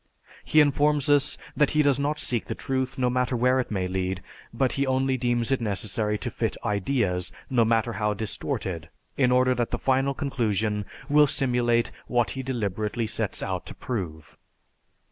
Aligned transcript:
He 0.43 0.61
informs 0.61 1.09
us 1.09 1.37
that 1.55 1.69
he 1.77 1.83
does 1.83 1.99
not 1.99 2.17
seek 2.19 2.45
the 2.45 2.55
truth, 2.55 2.97
no 2.97 3.07
matter 3.07 3.37
where 3.37 3.59
it 3.59 3.69
may 3.69 3.87
lead, 3.87 4.23
but 4.51 4.71
he 4.73 4.87
only 4.87 5.15
deems 5.15 5.51
it 5.51 5.61
necessary 5.61 6.17
to 6.17 6.31
fit 6.31 6.57
ideas, 6.65 7.31
no 7.51 7.63
matter 7.63 7.93
how 7.93 8.15
distorted, 8.15 8.89
in 9.15 9.31
order 9.31 9.53
that 9.53 9.69
the 9.69 9.77
final 9.77 10.15
conclusion 10.15 10.85
will 11.07 11.27
simulate 11.27 11.91
what 12.07 12.31
he 12.31 12.41
deliberately 12.41 13.05
sets 13.05 13.43
out 13.43 13.67
to 13.67 13.75
prove." 13.75 14.39